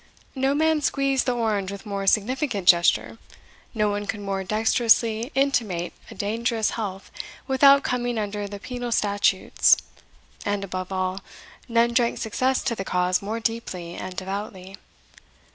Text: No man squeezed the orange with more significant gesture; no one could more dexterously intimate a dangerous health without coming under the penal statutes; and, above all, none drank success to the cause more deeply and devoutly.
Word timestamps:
No 0.33 0.55
man 0.55 0.81
squeezed 0.81 1.27
the 1.27 1.35
orange 1.35 1.71
with 1.71 1.85
more 1.85 2.07
significant 2.07 2.67
gesture; 2.67 3.19
no 3.75 3.91
one 3.91 4.07
could 4.07 4.19
more 4.21 4.43
dexterously 4.43 5.31
intimate 5.35 5.93
a 6.09 6.15
dangerous 6.15 6.71
health 6.71 7.11
without 7.45 7.83
coming 7.83 8.17
under 8.17 8.47
the 8.47 8.57
penal 8.59 8.91
statutes; 8.91 9.77
and, 10.43 10.63
above 10.63 10.91
all, 10.91 11.21
none 11.69 11.93
drank 11.93 12.17
success 12.17 12.63
to 12.63 12.73
the 12.73 12.83
cause 12.83 13.21
more 13.21 13.39
deeply 13.39 13.93
and 13.93 14.15
devoutly. 14.15 14.75